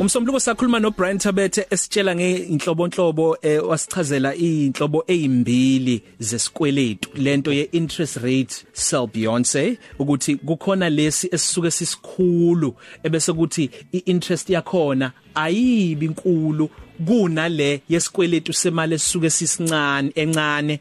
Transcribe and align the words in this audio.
Umsombuluko 0.00 0.40
sakhuluma 0.40 0.80
no 0.80 0.90
Brian 0.90 1.18
Tabethe 1.18 1.66
esitshela 1.70 2.14
ngeinhlobonhlobo 2.14 3.36
eh, 3.42 3.68
wasichazela 3.68 4.34
inhlobo 4.34 5.04
ezimbili 5.06 6.02
zesikweletu. 6.18 7.10
Lento 7.14 7.52
ye 7.52 7.68
interest 7.72 8.16
rate 8.16 8.64
sell 8.72 9.06
Beyonce 9.06 9.78
ukuthi 9.98 10.36
kukhona 10.36 10.90
lesi 10.90 11.28
esisuke 11.32 11.70
sisikhulu 11.70 12.74
ebese 13.02 13.32
kuthi 13.32 13.70
iinterest 13.94 14.50
yakhona 14.50 15.12
ayibi 15.34 16.06
inkulu 16.06 16.70
kunale 17.06 17.82
yesikweletu 17.88 18.52
semali 18.52 18.94
esisuke 18.94 19.30
sisincane 19.30 20.12
encane. 20.14 20.80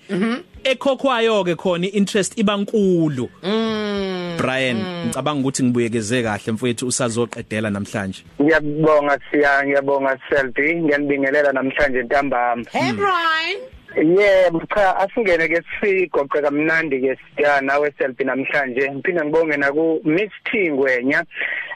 Ekhokhwayo 0.64 1.44
ke 1.44 1.56
khona 1.56 1.88
iinterest 1.88 2.38
iba 2.38 2.58
nkulu. 2.58 3.30
Brian 4.40 4.78
ngicabanga 5.06 5.40
ukuthi 5.42 5.64
ngibuyekeze 5.64 6.24
kahle 6.24 6.52
mfowethu 6.54 6.88
usazoqedela 6.88 7.70
namhlanje. 7.70 8.24
Ngiyabonga 8.42 9.20
siya 9.32 9.64
ngiyabonga 9.66 10.20
Selby 10.30 10.76
ngiyanibingelela 10.76 11.52
namhlanje 11.54 12.04
ntambama. 12.04 12.64
Hey 12.72 12.92
Brian. 12.94 13.60
Yebo 14.18 14.62
cha 14.76 14.98
asingene 14.98 15.48
ke 15.48 15.62
sigoqe 15.82 16.42
kamnandi 16.42 17.02
ke 17.02 17.18
siya 17.36 17.62
nawe 17.62 17.92
Selby 17.98 18.24
namhlanje. 18.24 18.92
Ngiphinde 18.92 19.22
ngibonge 19.26 19.58
naku 19.58 20.02
Miss 20.06 20.32
Thingwenya. 20.52 21.24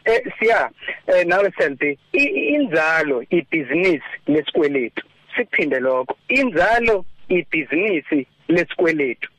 Eh 0.06 0.22
siya 0.40 0.70
eh, 1.08 1.26
nawe 1.28 1.52
Selby 1.58 1.98
i- 2.14 2.56
inzalo 2.56 3.24
ibusiness 3.30 4.02
lesikweletu. 4.28 5.04
Siphinde 5.36 5.80
lokho. 5.80 6.16
Inzalo 6.30 7.06
ibhizinisi 7.30 8.28
lesikweletu. 8.48 9.30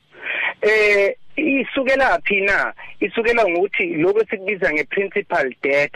Eh 0.61 1.15
isukela 1.35 2.19
phi 2.25 2.41
na? 2.41 2.73
Isukela 2.99 3.47
ngokuthi 3.47 3.93
lokho 3.93 4.19
sikubiza 4.29 4.73
ngeprincipal 4.73 5.53
debt 5.63 5.93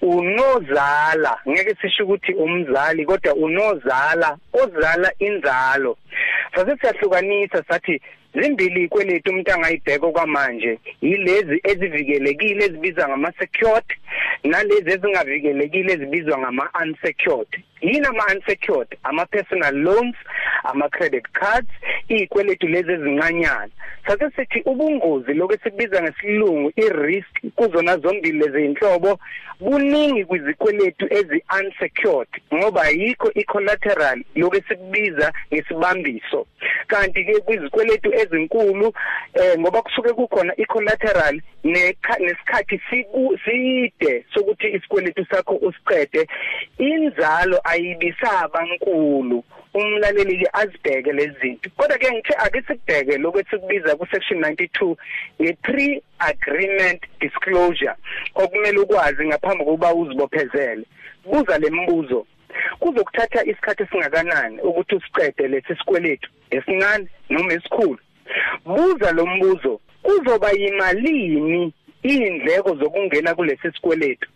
unozala 0.00 1.38
ngeke 1.48 1.74
sisho 1.82 2.04
ukuthi 2.04 2.34
umzali 2.34 3.04
kodwa 3.04 3.34
unozala 3.34 4.36
ozala 4.52 5.12
inzalo. 5.18 5.96
Sase 6.54 6.76
siyahlukanisa 6.76 7.64
sathi 7.68 8.00
zimbili 8.34 8.84
ikweletu 8.84 9.30
umuntu 9.30 9.52
angayibheka 9.52 10.10
kwamanje 10.10 10.78
yilezi 11.02 11.60
ezivikelekile 11.64 12.64
ezibizwa 12.64 13.08
ngama 13.08 13.32
secured 13.38 13.84
nalezi 14.44 14.90
ezingavikelekile 14.90 15.92
ezibizwa 15.92 16.38
ngama 16.38 16.70
unsecured 16.82 17.48
yini 17.80 18.06
ama 18.06 18.24
unsecured 18.34 18.88
ama 19.02 19.26
personal 19.26 19.74
loans 19.74 20.16
ama 20.64 20.88
credit 20.88 21.24
cards 21.32 21.70
izikweletu 22.08 22.68
lezi 22.68 22.92
ezincanyana. 22.92 23.70
Sase 24.06 24.30
sithi 24.36 24.62
ubungozi 24.64 25.34
lokho 25.34 25.56
sikubiza 25.62 26.02
ngesilungu 26.02 26.72
i-risk 26.76 27.40
kuzona 27.54 27.96
zombili 27.96 28.38
lezi 28.38 28.64
inhlobo 28.64 29.18
kuningi 29.58 30.24
kwizikweletu 30.24 31.06
ezi 31.10 31.42
unsecured 31.60 32.28
ngoba 32.54 32.88
yikho 32.88 33.30
i-collateral 33.34 34.24
lokho 34.34 34.56
sikubiza 34.68 35.32
ngesibambiso. 35.52 36.46
Kanti 36.86 37.24
ke 37.24 37.40
kwizikweletu 37.40 38.14
ezinkulu 38.14 38.92
eh 39.34 39.58
ngoba 39.58 39.82
kusuke 39.82 40.12
kukhona 40.12 40.52
i-collateral 40.56 41.40
nesikhathi 41.64 42.80
side 43.44 44.24
sokuthi 44.34 44.68
isikweletu 44.68 45.26
sakho 45.30 45.54
usiqede 45.54 46.28
inzalo 46.78 47.60
ayibisaba 47.64 48.64
nkulu. 48.64 49.44
Umlaleli 49.74 50.38
ke 50.38 50.48
azibheke 50.52 51.12
lezi 51.12 51.38
zinto. 51.40 51.70
Kodwa 51.76 51.98
ke 51.98 52.12
ngithe 52.12 52.34
ake 52.34 52.62
sikubheke 52.62 53.18
lokho 53.18 53.42
sikubiza 53.78 53.96
ku 53.96 54.06
section 54.06 54.40
92 54.40 54.96
nge 55.40 55.52
pre 55.62 56.02
agreement 56.18 57.00
disclosure 57.20 57.94
okumele 58.34 58.78
ukwazi 58.78 59.26
ngaphambi 59.26 59.64
kokuba 59.64 59.94
uzibophezele. 59.94 60.84
Buza 61.24 61.58
lembuzo 61.58 62.26
kuzokuthatha 62.80 63.44
isikhathi 63.44 63.82
esingakanani 63.82 64.60
ukuthi 64.60 64.94
usiqede 64.94 65.48
lesi 65.48 65.76
sikweletu 65.76 66.30
esincane 66.50 67.08
noma 67.30 67.52
esikhulu? 67.52 67.98
Buza 68.64 69.12
lo 69.12 69.26
mbuzo 69.26 69.80
kuzoba 70.02 70.50
yimalini 70.50 71.72
indleko 72.02 72.74
zokungena 72.74 73.34
kulesi 73.34 73.72
sikweletu? 73.72 74.28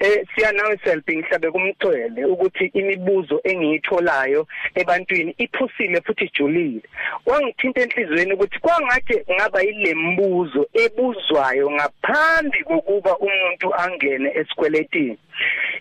Eh 0.00 0.24
siya 0.34 0.52
nawe 0.52 0.78
selfie 0.84 1.16
ngihlabe 1.16 1.50
kumcwele 1.50 2.24
ukuthi 2.24 2.64
imibuzo 2.74 3.40
engiyitholayo 3.44 4.46
ebantwini 4.74 5.34
iphusile 5.38 6.00
futhi 6.00 6.24
ijulile. 6.24 6.82
Wangithinta 7.26 7.80
enhlizweni 7.80 8.32
ukuthi 8.32 8.58
kwangathi 8.58 9.16
ngaba 9.34 9.62
ilembuzo 9.62 10.68
ebuzwayo 10.84 11.70
ngaphambi 11.70 12.58
kokuba 12.64 13.18
umuntu 13.18 13.74
angene 13.74 14.28
esikweletini. 14.40 15.18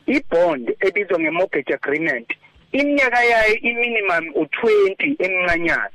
Ibond 0.05 0.65
ebizwa 0.87 1.19
ngemortgage 1.19 1.73
agreement 1.73 2.29
iminyaka 2.71 3.23
yayo 3.23 3.55
iminimum 3.69 4.25
u20 4.41 5.15
emncanyana. 5.25 5.89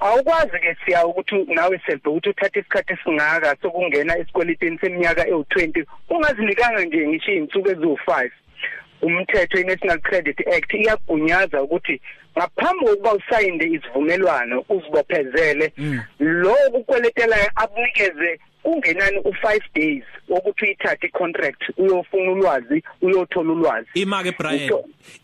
Awukwazi 0.00 0.58
ke 0.58 0.76
siya 0.84 1.06
ukuthi 1.06 1.34
nawe 1.54 1.80
self 1.86 2.06
ukuthi 2.06 2.28
uthathe 2.28 2.60
isikhathi 2.60 2.92
esingaka 2.92 3.56
sokungena 3.62 4.18
esikweletini 4.18 4.78
seminyaka 4.78 5.24
ewu20 5.24 5.84
ungazinikanga 6.10 6.84
nje 6.84 7.08
ngisho 7.08 7.32
izinsuku 7.32 7.68
eziwu5 7.68 8.30
umthetho 9.02 9.58
iNational 9.58 10.00
Credit 10.00 10.48
Act 10.48 10.74
iyagunyaza 10.74 11.62
ukuthi 11.62 12.00
ngaphambi 12.38 12.84
kokuba 12.86 13.12
usayinde 13.12 13.64
isivumelwano 13.66 14.64
uzibophezele. 14.68 15.72
Lo 16.18 16.56
ukweletelayo 16.74 17.50
akunikeze 17.54 18.40
kungenani 18.62 19.18
u5 19.18 19.60
days 19.74 20.04
ukuthi 20.28 20.64
uyithathe 20.64 21.06
icontract 21.06 21.62
uyofuna 21.76 22.32
ulwazi 22.32 22.82
uyothola 23.02 23.52
ulwazi. 23.52 23.88
Ima 23.94 24.22
ke 24.22 24.32
Brian 24.38 24.70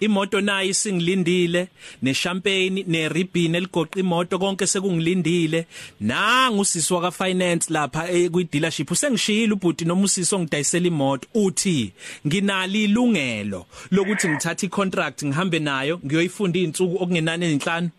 imoto 0.00 0.40
nayo 0.40 0.70
isingilindile 0.70 1.68
nechampagne 2.02 2.84
neribbon 2.86 3.54
eligoqa 3.54 4.00
imoto 4.00 4.38
konke 4.38 4.66
sekungilindile. 4.66 5.66
Nanga 6.00 6.60
usisi 6.60 6.94
waka 6.94 7.10
finance 7.10 7.72
lapha 7.72 8.10
eh, 8.10 8.30
kwi 8.30 8.44
dealership 8.44 8.90
usengishila 8.90 9.54
ubhuti 9.54 9.84
noma 9.84 10.02
usisi 10.02 10.34
ongidayisela 10.34 10.86
imoto. 10.86 11.28
Uthi 11.34 11.92
nginali 12.26 12.84
ilungelo 12.84 13.66
lokuthi 13.90 14.28
ngithathe 14.28 14.66
icontract 14.66 15.24
ngihambe 15.24 15.58
nayo 15.58 16.00
ngiyoyifunda 16.06 16.58
izinsuku 16.58 17.02
okungenani 17.02 17.46
ezinhlanu 17.46 17.90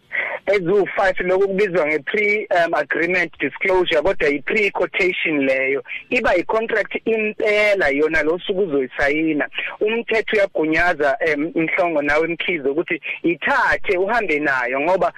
eziwu5 0.50 1.24
lokhu 1.28 1.48
kubizwa 1.48 1.88
nge-pre 1.88 2.48
um, 2.56 2.74
agreement 2.74 3.40
disclosure 3.40 4.02
kodwa 4.02 4.30
i-pre 4.30 4.72
quotation 4.72 5.46
leyo 5.46 5.84
iba 6.10 6.36
i-contract 6.36 7.02
impela 7.06 7.90
yona 7.90 8.24
lo 8.24 8.40
suku 8.40 8.60
uzoyisayina. 8.62 9.50
Umthetho 9.80 10.36
uyagunyaza 10.36 11.18
um, 11.34 11.52
inhlongo 11.56 12.02
nawe 12.02 12.28
mkhize 12.28 12.70
ukuthi 12.70 13.02
ithathe 13.24 13.98
uhambe 13.98 14.40
nayo 14.40 14.80
ngoba 14.80 15.08
eh, 15.08 15.14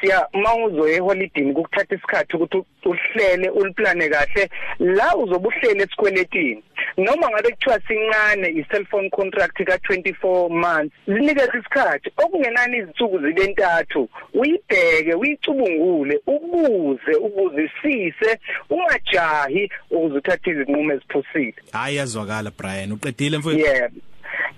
siya 0.00 0.28
mawuzoye 0.32 0.96
eholidini 0.96 1.52
kukuthatha 1.52 1.94
isikhathi 1.94 2.36
ukuthi 2.36 2.62
uhlele 2.84 3.48
uliplane 3.50 4.08
kahle. 4.08 4.50
La 4.78 5.16
uzobuhlele 5.16 5.82
esikweletini 5.82 6.62
noma 6.96 7.30
ngabe 7.30 7.50
kuthiwa 7.50 7.80
sincane 7.88 8.48
i-cellphone 8.48 9.10
contract 9.10 9.60
ka24 9.60 10.50
months 10.50 10.94
zinikeza 11.06 11.58
isikhathi. 11.58 12.10
Okungenani 12.16 12.76
izinsuku 12.78 13.18
zibe 13.18 13.46
ntathu 13.46 14.08
uyibheke 14.34 15.14
uyicubungule 15.14 16.20
ubuze 16.26 17.14
ubuzisise 17.20 18.38
ungajahi 18.70 19.70
ukuze 19.90 20.14
uthathe 20.14 20.50
izinqumo 20.50 20.92
eziphusile. 20.92 21.54
Hayi 21.72 21.96
yazwakala 21.96 22.50
Brian. 22.50 22.92
Uqedile 22.92 23.38
mfowethu? 23.38 23.60
Yeah. 23.60 23.90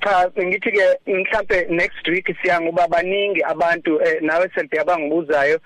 Cha 0.00 0.30
ngithi 0.38 0.70
ke 0.72 0.86
mhlambe 1.06 1.66
next 1.68 2.08
week 2.08 2.36
siya 2.42 2.60
ngoba 2.60 2.88
baningi 2.88 3.42
abantu 3.42 4.00
eh, 4.02 4.22
nawe 4.22 4.50
selbe 4.54 4.80
abangibuzayo 4.80 5.60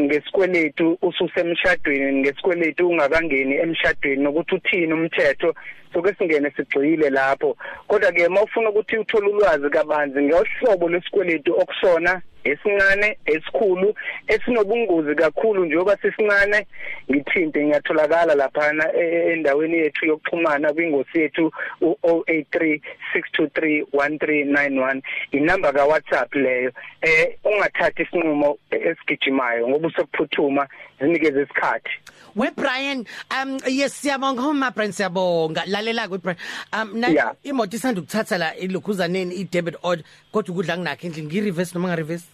ngesikweletu 0.00 0.98
ususemshadweni 1.02 2.20
ngesikweletu 2.20 2.88
ungakangeni 2.88 3.54
emshadweni 3.54 4.22
nokuthi 4.22 4.54
uthini 4.54 4.92
umthetho. 4.92 5.54
Soke 5.92 6.14
singene 6.18 6.50
sigcile 6.56 7.10
lapho. 7.10 7.56
Kodwa 7.88 8.12
ke 8.12 8.28
mawufuna 8.28 8.70
ukuthi 8.70 8.98
uthole 8.98 9.28
ulwazi 9.28 9.70
kabanzi 9.70 10.22
ngohlobo 10.22 10.88
lesikweletu 10.88 11.60
okusona 11.60 12.22
esincane 12.44 13.18
esikhulu 13.26 13.94
esinobungozi 14.28 15.14
kakhulu 15.14 15.64
njengoba 15.64 15.96
sisincane 15.96 16.66
ngithinte 17.10 17.64
ngiyatholakala 17.64 18.34
laphana 18.34 18.84
e- 18.96 19.32
endaweni 19.32 19.76
yethu 19.76 20.06
yokuxhumana 20.06 20.72
kwingosi 20.72 21.18
yethu 21.20 21.52
u083 21.80 22.80
623 23.14 23.82
1391 23.92 25.02
inamba 25.32 25.72
ka 25.72 25.84
WhatsApp 25.84 26.34
leyo 26.34 26.72
eh 27.00 27.38
ungathathi 27.44 28.02
isinqumo 28.02 28.58
esigijimayo 28.70 29.68
ngoba 29.68 29.88
usokuphuthuma 29.88 30.68
zinikeze 31.00 31.42
isikhathi. 31.42 31.90
We 32.34 32.50
Brian 32.50 33.06
um 33.30 33.58
yes 33.66 33.92
siyabonga 34.02 34.42
homa 34.42 34.70
Brian 34.70 34.92
siyabonga. 34.92 35.64
Lalela 35.82 36.08
Brian 36.22 36.36
um 36.72 36.98
na 37.00 37.08
Yeah. 37.08 37.34
imoto 37.44 37.76
isanda 37.76 38.00
ukuthatha 38.00 38.38
la 38.38 38.56
ilokhuzaneni 38.56 39.34
i 39.34 39.44
debit 39.44 39.74
order 39.82 40.04
kodwa 40.32 40.54
ukudla 40.54 40.78
nginakho 40.78 41.06
endlini 41.06 41.26
ngi 41.28 41.40
reverse 41.40 41.74
noma 41.74 41.88
nga 41.88 41.96
reverse 41.96 42.26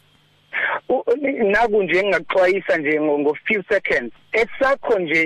U- 0.89 1.05
naku 1.50 1.83
nje 1.83 1.99
engakuxwayisa 2.00 2.77
nje 2.77 3.00
ngo 3.00 3.19
ngo 3.19 3.35
few 3.45 3.62
seconds. 3.69 4.12
Esakho 4.33 4.99
nje 4.99 5.23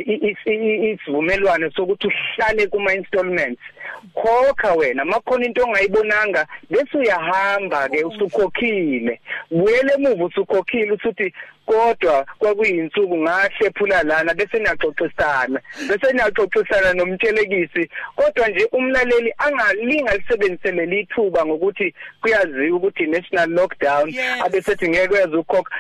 isivumelwano 0.92 1.70
sokuthi 1.70 2.06
uhlale 2.06 2.66
kuma 2.66 2.94
installments 2.94 3.60
khokha 4.14 4.72
wena 4.74 5.04
makhona 5.04 5.46
into 5.46 5.62
ongayibonanga 5.64 6.46
bese 6.70 6.98
uyahamba 6.98 7.88
ke 7.88 8.04
usukhokhile. 8.04 9.20
Buyele 9.50 9.92
emuva 9.94 10.24
usukhokhile 10.24 10.92
usuthi 10.92 11.32
kodwa 11.66 12.26
kwakuyinsuku 12.38 13.16
ngahlephula 13.18 14.02
lana 14.02 14.34
bese 14.34 14.58
niyaxoxisana 14.58 15.60
bese 15.88 16.12
niyaxoxisana 16.12 16.92
nomtshelekisi 16.92 17.90
kodwa 18.16 18.48
nje 18.48 18.68
umlaleli 18.72 19.34
angalinga 19.38 20.16
lisebenzisele 20.16 20.86
lithuba 20.86 21.46
ngokuthi 21.46 21.94
kuyaziwa 22.20 22.76
ukuthi 22.76 23.06
national 23.06 23.50
lockdown 23.50 24.08
Yes. 24.10 24.42
abesethi 24.44 24.88
ngeke 24.88 25.14
uyazi 25.14 25.36
ukukhokha. 25.36 25.76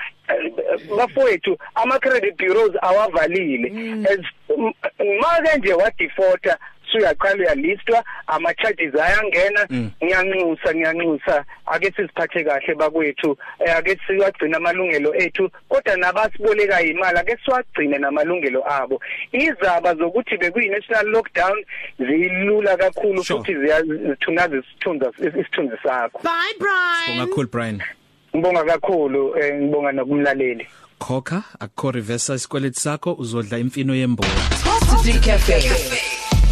Bafowethu 0.96 1.58
ama 1.74 1.98
credit 1.98 2.36
bureaus 2.38 2.72
awavalile. 2.82 3.72
As 4.04 4.20
manje 4.98 5.58
nje 5.58 5.72
wa 5.74 5.90
defaulter 5.90 6.58
suyaqala 6.92 7.34
uyalistwa 7.42 8.04
ama 8.26 8.54
charges 8.54 8.94
ayangena 8.94 9.66
ngiyanxusa 10.04 10.74
ngiyanxusa. 10.74 11.44
Ake 11.66 11.92
siziphathe 11.96 12.44
kahle 12.44 12.74
bakwethu 12.74 13.36
eh, 13.66 13.76
ake 13.76 13.98
siwagcina 14.06 14.56
amalungelo 14.56 15.14
ethu 15.14 15.50
kodwa 15.68 15.96
nabasiboleka 15.96 16.82
imali 16.82 17.18
ake 17.18 17.36
siwagcine 17.44 17.98
namalungelo 17.98 18.72
abo. 18.72 19.00
Izaba 19.32 19.94
zokuthi 19.94 20.36
bekuyi 20.36 20.68
national 20.68 21.06
lockdown 21.06 21.64
zilula 21.98 22.76
kakhulu 22.76 23.24
Sure. 23.24 23.38
futhi 23.40 23.54
ziyazithunaza 23.58 24.56
isithunzi 24.56 25.04
isithunzi 25.28 25.76
sakho. 25.82 26.20
Bye 26.22 26.54
brian. 26.58 27.20
Ungakhulu 27.20 27.48
Brian. 27.48 27.82
Ngibonga 28.36 28.64
kakhulu 28.64 29.36
eh, 29.38 29.54
ngibonga 29.54 29.92
nokumlaleli 29.92 30.66
khokha 30.98 31.42
akukho 31.60 31.90
reverse 31.90 32.34
isikweletu 32.34 32.80
sakho 32.80 33.12
uzodla 33.18 33.58
imfino 33.58 33.94
yembola 33.94 34.28
Positive 34.64 35.18
Cafe. 35.26 36.11